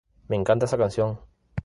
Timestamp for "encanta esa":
0.35-0.79